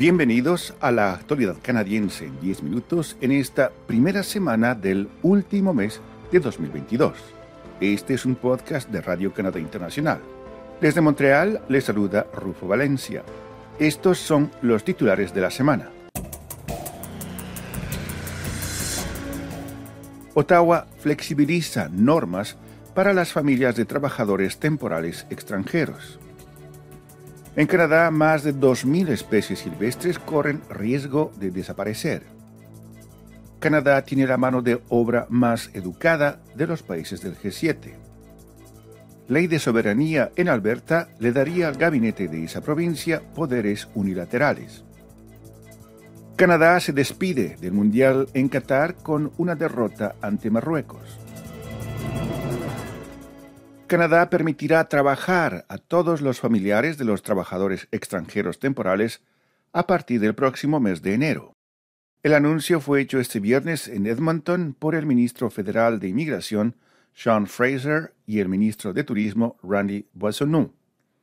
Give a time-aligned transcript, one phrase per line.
[0.00, 6.00] Bienvenidos a la actualidad canadiense en 10 minutos en esta primera semana del último mes
[6.32, 7.12] de 2022.
[7.82, 10.22] Este es un podcast de Radio Canadá Internacional.
[10.80, 13.24] Desde Montreal les saluda Rufo Valencia.
[13.78, 15.90] Estos son los titulares de la semana.
[20.32, 22.56] Ottawa flexibiliza normas
[22.94, 26.19] para las familias de trabajadores temporales extranjeros.
[27.60, 32.22] En Canadá, más de 2.000 especies silvestres corren riesgo de desaparecer.
[33.58, 37.96] Canadá tiene la mano de obra más educada de los países del G7.
[39.28, 44.82] Ley de soberanía en Alberta le daría al gabinete de esa provincia poderes unilaterales.
[46.36, 51.19] Canadá se despide del Mundial en Qatar con una derrota ante Marruecos.
[53.90, 59.20] Canadá permitirá trabajar a todos los familiares de los trabajadores extranjeros temporales
[59.72, 61.56] a partir del próximo mes de enero.
[62.22, 66.76] El anuncio fue hecho este viernes en Edmonton por el ministro federal de Inmigración,
[67.14, 70.72] Sean Fraser, y el ministro de Turismo, Randy Boissonneau.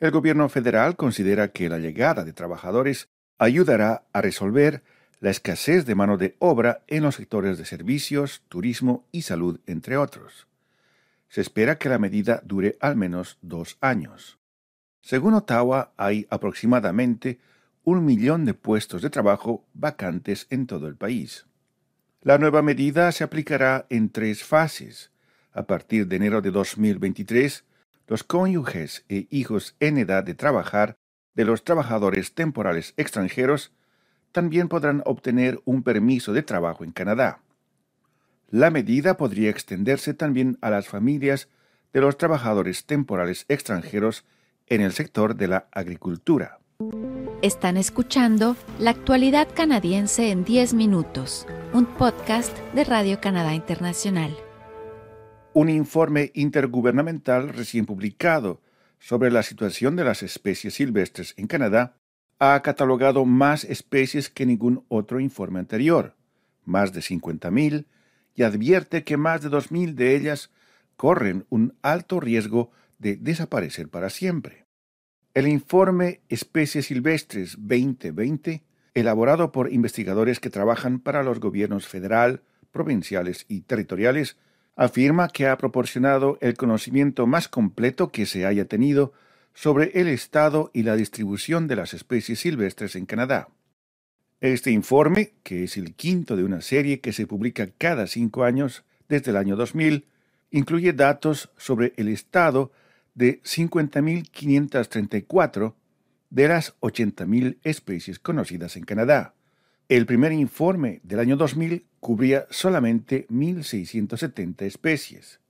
[0.00, 4.82] El gobierno federal considera que la llegada de trabajadores ayudará a resolver
[5.20, 9.96] la escasez de mano de obra en los sectores de servicios, turismo y salud, entre
[9.96, 10.48] otros
[11.28, 14.38] se espera que la medida dure al menos dos años.
[15.00, 17.38] Según Ottawa, hay aproximadamente
[17.84, 21.46] un millón de puestos de trabajo vacantes en todo el país.
[22.20, 25.10] La nueva medida se aplicará en tres fases.
[25.52, 27.64] A partir de enero de 2023,
[28.06, 30.96] los cónyuges e hijos en edad de trabajar
[31.34, 33.72] de los trabajadores temporales extranjeros
[34.32, 37.40] también podrán obtener un permiso de trabajo en Canadá.
[38.50, 41.50] La medida podría extenderse también a las familias
[41.92, 44.24] de los trabajadores temporales extranjeros
[44.68, 46.58] en el sector de la agricultura.
[47.42, 54.34] Están escuchando La actualidad canadiense en 10 minutos, un podcast de Radio Canadá Internacional.
[55.52, 58.62] Un informe intergubernamental recién publicado
[58.98, 61.98] sobre la situación de las especies silvestres en Canadá
[62.38, 66.16] ha catalogado más especies que ningún otro informe anterior,
[66.64, 67.84] más de 50.000
[68.38, 70.52] y advierte que más de 2.000 de ellas
[70.96, 74.66] corren un alto riesgo de desaparecer para siempre.
[75.34, 78.62] El informe Especies Silvestres 2020,
[78.94, 84.36] elaborado por investigadores que trabajan para los gobiernos federal, provinciales y territoriales,
[84.76, 89.12] afirma que ha proporcionado el conocimiento más completo que se haya tenido
[89.52, 93.48] sobre el estado y la distribución de las especies silvestres en Canadá.
[94.40, 98.84] Este informe, que es el quinto de una serie que se publica cada cinco años
[99.08, 100.04] desde el año 2000,
[100.52, 102.70] incluye datos sobre el estado
[103.16, 105.74] de 50.534
[106.30, 109.34] de las 80.000 especies conocidas en Canadá.
[109.88, 115.40] El primer informe del año 2000 cubría solamente 1.670 especies.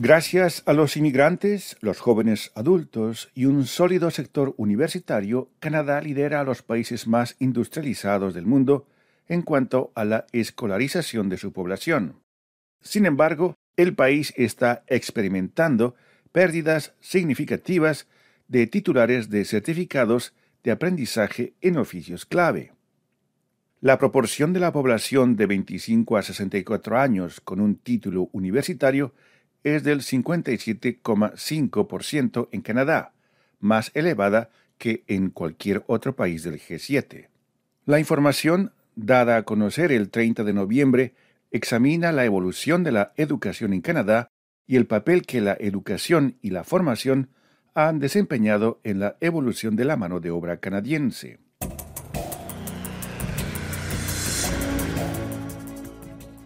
[0.00, 6.44] Gracias a los inmigrantes, los jóvenes adultos y un sólido sector universitario, Canadá lidera a
[6.44, 8.86] los países más industrializados del mundo
[9.26, 12.20] en cuanto a la escolarización de su población.
[12.80, 15.96] Sin embargo, el país está experimentando
[16.30, 18.06] pérdidas significativas
[18.46, 20.32] de titulares de certificados
[20.62, 22.72] de aprendizaje en oficios clave.
[23.80, 29.12] La proporción de la población de 25 a 64 años con un título universitario
[29.64, 33.12] es del 57,5% en Canadá,
[33.60, 34.48] más elevada
[34.78, 37.28] que en cualquier otro país del G7.
[37.84, 41.14] La información dada a conocer el 30 de noviembre
[41.50, 44.30] examina la evolución de la educación en Canadá
[44.66, 47.30] y el papel que la educación y la formación
[47.74, 51.38] han desempeñado en la evolución de la mano de obra canadiense.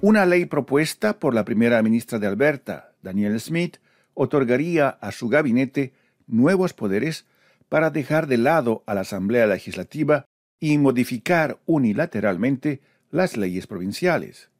[0.00, 3.76] Una ley propuesta por la primera ministra de Alberta, Daniel Smith,
[4.14, 5.92] otorgaría a su gabinete
[6.26, 7.26] nuevos poderes
[7.68, 10.26] para dejar de lado a la Asamblea Legislativa
[10.60, 12.80] y modificar unilateralmente
[13.10, 14.50] las leyes provinciales.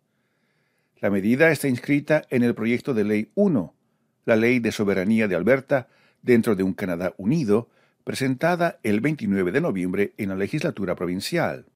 [1.00, 3.74] La medida está inscrita en el proyecto de Ley 1,
[4.24, 5.88] la Ley de Soberanía de Alberta,
[6.22, 7.68] dentro de un Canadá unido,
[8.04, 11.66] presentada el 29 de noviembre en la legislatura provincial.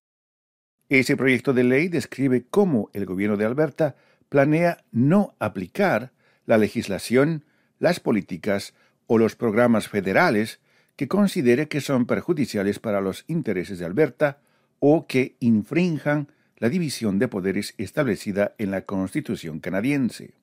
[0.89, 3.95] Ese proyecto de ley describe cómo el gobierno de Alberta
[4.29, 6.11] planea no aplicar
[6.45, 7.45] la legislación,
[7.79, 8.73] las políticas
[9.07, 10.59] o los programas federales
[10.95, 14.39] que considere que son perjudiciales para los intereses de Alberta
[14.79, 20.33] o que infrinjan la división de poderes establecida en la Constitución canadiense.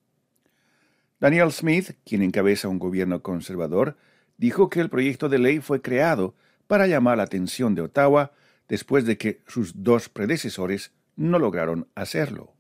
[1.21, 3.97] Daniel Smith, quien encabeza un gobierno conservador,
[4.39, 6.35] dijo que el proyecto de ley fue creado
[6.67, 8.33] para llamar la atención de Ottawa
[8.69, 12.55] después de que sus dos predecesores no lograron hacerlo.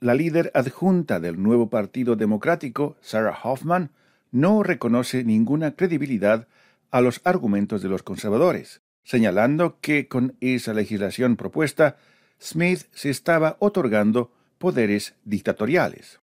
[0.00, 3.90] La líder adjunta del nuevo Partido Democrático, Sarah Hoffman,
[4.30, 6.46] no reconoce ninguna credibilidad
[6.92, 11.96] a los argumentos de los conservadores, señalando que con esa legislación propuesta,
[12.40, 16.20] Smith se estaba otorgando poderes dictatoriales.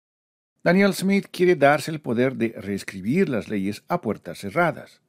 [0.64, 5.00] Daniel Smith quiere darse el poder de reescribir las leyes a puertas cerradas.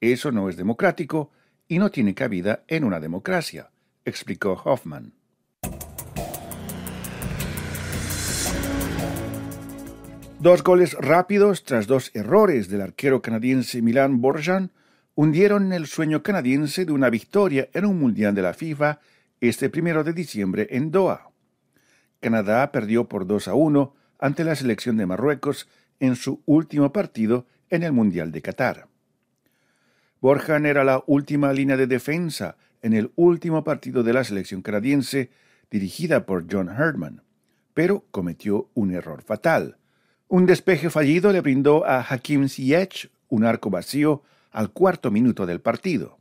[0.00, 1.32] Eso no es democrático
[1.66, 3.70] y no tiene cabida en una democracia,
[4.04, 5.14] explicó Hoffman.
[10.44, 14.72] Dos goles rápidos tras dos errores del arquero canadiense Milan Borjan
[15.14, 19.00] hundieron el sueño canadiense de una victoria en un mundial de la FIFA
[19.40, 21.30] este primero de diciembre en Doha.
[22.20, 25.66] Canadá perdió por 2 a 1 ante la selección de Marruecos
[25.98, 28.88] en su último partido en el Mundial de Qatar.
[30.20, 35.30] Borjan era la última línea de defensa en el último partido de la selección canadiense
[35.70, 37.22] dirigida por John Herdman,
[37.72, 39.78] pero cometió un error fatal.
[40.34, 45.60] Un despeje fallido le brindó a Hakim Ziyech un arco vacío al cuarto minuto del
[45.60, 46.18] partido.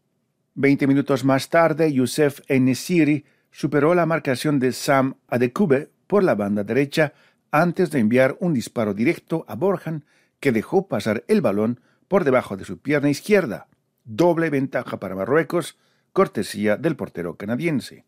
[0.53, 6.63] Veinte minutos más tarde, Youssef Enesiri superó la marcación de Sam Adekube por la banda
[6.63, 7.13] derecha
[7.49, 10.05] antes de enviar un disparo directo a Borjan
[10.39, 13.65] que dejó pasar el balón por debajo de su pierna izquierda.
[14.03, 15.79] Doble ventaja para Marruecos,
[16.11, 18.05] cortesía del portero canadiense.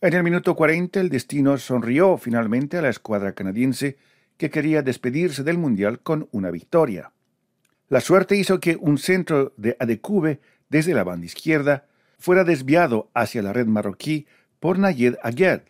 [0.00, 3.98] En el minuto 40 el destino sonrió finalmente a la escuadra canadiense
[4.36, 7.12] que quería despedirse del Mundial con una victoria.
[7.88, 11.86] La suerte hizo que un centro de Adekube desde la banda izquierda
[12.18, 14.26] fuera desviado hacia la red marroquí
[14.60, 15.62] por Nayed Agued,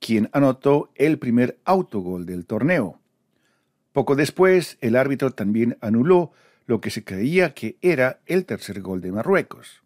[0.00, 3.00] quien anotó el primer autogol del torneo.
[3.92, 6.32] Poco después, el árbitro también anuló
[6.66, 9.82] lo que se creía que era el tercer gol de Marruecos.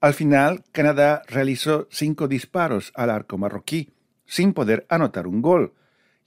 [0.00, 3.92] Al final, Canadá realizó cinco disparos al arco marroquí
[4.24, 5.74] sin poder anotar un gol,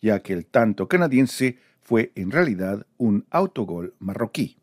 [0.03, 4.57] ya que el tanto canadiense fue en realidad un autogol marroquí.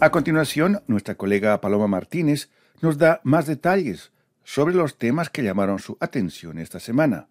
[0.00, 2.50] A continuación, nuestra colega Paloma Martínez
[2.82, 4.12] nos da más detalles
[4.42, 7.28] sobre los temas que llamaron su atención esta semana.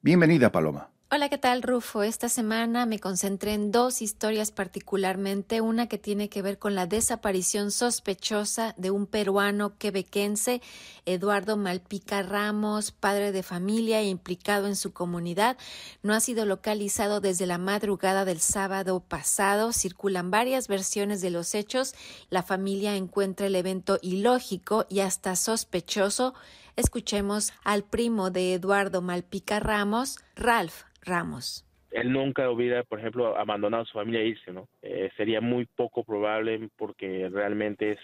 [0.00, 0.95] Bienvenida, Paloma.
[1.08, 2.02] Hola, ¿qué tal, Rufo?
[2.02, 6.88] Esta semana me concentré en dos historias particularmente, una que tiene que ver con la
[6.88, 10.60] desaparición sospechosa de un peruano quebequense,
[11.04, 15.56] Eduardo Malpica Ramos, padre de familia e implicado en su comunidad.
[16.02, 19.72] No ha sido localizado desde la madrugada del sábado pasado.
[19.72, 21.94] Circulan varias versiones de los hechos.
[22.30, 26.34] La familia encuentra el evento ilógico y hasta sospechoso.
[26.76, 31.64] Escuchemos al primo de Eduardo Malpica Ramos, Ralph Ramos.
[31.90, 34.68] Él nunca hubiera, por ejemplo, abandonado a su familia e irse, ¿no?
[34.82, 37.98] Eh, sería muy poco probable porque realmente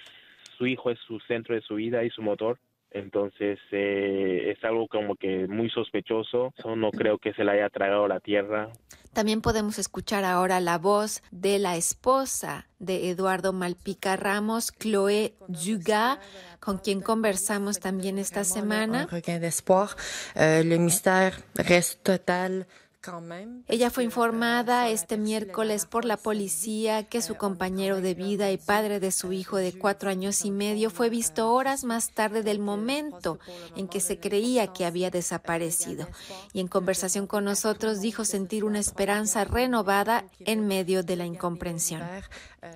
[0.56, 2.58] su hijo es su centro de su vida y su motor.
[2.94, 6.53] Entonces eh, es algo como que muy sospechoso.
[6.77, 8.69] no creo que se le haya tragado la tierra.
[9.12, 16.19] También podemos escuchar ahora la voz de la esposa de Eduardo Malpica Ramos, Chloé Dugas,
[16.61, 19.06] con quien conversamos también esta semana.
[23.67, 29.00] Ella fue informada este miércoles por la policía que su compañero de vida y padre
[29.00, 33.41] de su hijo de cuatro años y medio fue visto horas más tarde del momento
[33.74, 36.06] en que se creía que había desaparecido.
[36.53, 42.03] Y en conversación con nosotros dijo sentir una esperanza renovada en medio de la incomprensión.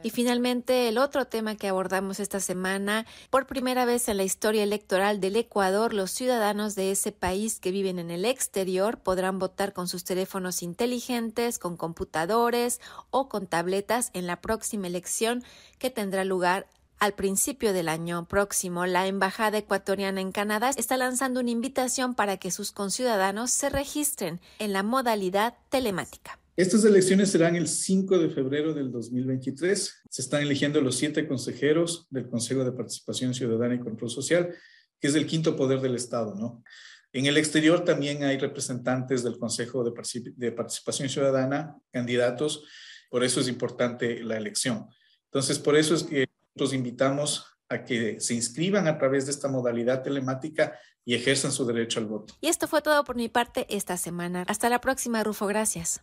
[0.03, 4.65] Y finalmente, el otro tema que abordamos esta semana, por primera vez en la historia
[4.65, 9.73] electoral del Ecuador, los ciudadanos de ese país que viven en el exterior podrán votar
[9.73, 15.45] con sus teléfonos inteligentes, con computadores o con tabletas en la próxima elección
[15.79, 16.67] que tendrá lugar
[16.99, 22.39] al principio del año próximo, la Embajada ecuatoriana en Canadá está lanzando una invitación para
[22.39, 26.39] que sus conciudadanos se registren en la modalidad telemática.
[26.57, 30.03] Estas elecciones serán el 5 de febrero del 2023.
[30.09, 34.55] Se están eligiendo los siete consejeros del Consejo de Participación Ciudadana y Control Social,
[34.99, 36.65] que es el quinto poder del Estado, ¿no?
[37.13, 42.65] En el exterior también hay representantes del Consejo de, Participación Ciudadana, candidatos,
[43.11, 44.87] por eso es importante la elección.
[45.27, 49.49] Entonces, por eso es que nosotros invitamos a que se inscriban a través de esta
[49.49, 52.35] modalidad telemática y ejerzan su derecho al voto.
[52.41, 54.45] Y esto fue todo por mi parte esta semana.
[54.49, 55.47] Hasta la próxima, Rufo.
[55.47, 56.03] Gracias.